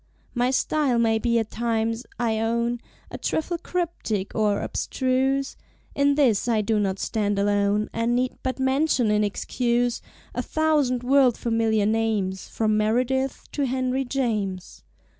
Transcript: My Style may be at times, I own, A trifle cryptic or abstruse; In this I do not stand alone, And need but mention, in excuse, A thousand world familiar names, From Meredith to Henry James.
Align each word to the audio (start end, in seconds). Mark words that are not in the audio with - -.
My 0.33 0.49
Style 0.49 0.97
may 0.97 1.19
be 1.19 1.37
at 1.37 1.51
times, 1.51 2.07
I 2.19 2.39
own, 2.39 2.81
A 3.11 3.19
trifle 3.19 3.59
cryptic 3.59 4.33
or 4.33 4.59
abstruse; 4.63 5.55
In 5.93 6.15
this 6.15 6.47
I 6.47 6.61
do 6.61 6.79
not 6.79 6.97
stand 6.97 7.37
alone, 7.37 7.87
And 7.93 8.15
need 8.15 8.35
but 8.41 8.57
mention, 8.57 9.11
in 9.11 9.23
excuse, 9.23 10.01
A 10.33 10.41
thousand 10.41 11.03
world 11.03 11.37
familiar 11.37 11.85
names, 11.85 12.47
From 12.47 12.75
Meredith 12.77 13.45
to 13.51 13.67
Henry 13.67 14.03
James. 14.03 14.83